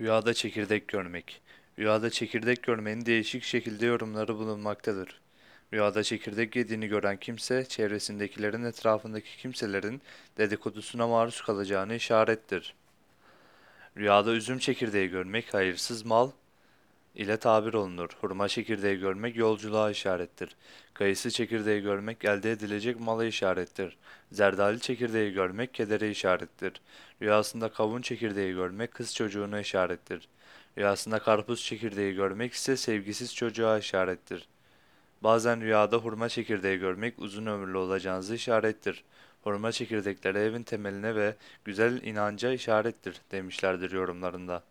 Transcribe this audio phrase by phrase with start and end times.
[0.00, 1.42] Rüyada çekirdek görmek.
[1.78, 5.20] Rüyada çekirdek görmenin değişik şekilde yorumları bulunmaktadır.
[5.72, 10.02] Rüyada çekirdek yediğini gören kimse, çevresindekilerin etrafındaki kimselerin
[10.38, 12.74] dedikodusuna maruz kalacağını işarettir.
[13.96, 16.30] Rüyada üzüm çekirdeği görmek hayırsız mal
[17.16, 18.08] ile tabir olunur.
[18.20, 20.56] Hurma çekirdeği görmek yolculuğa işarettir.
[20.94, 23.96] Kayısı çekirdeği görmek elde edilecek mala işarettir.
[24.32, 26.80] Zerdali çekirdeği görmek kedere işarettir.
[27.22, 30.28] Rüyasında kavun çekirdeği görmek kız çocuğuna işarettir.
[30.78, 34.48] Rüyasında karpuz çekirdeği görmek ise sevgisiz çocuğa işarettir.
[35.22, 39.04] Bazen rüyada hurma çekirdeği görmek uzun ömürlü olacağınızı işarettir.
[39.44, 44.62] Hurma çekirdekleri evin temeline ve güzel inanca işarettir demişlerdir yorumlarında.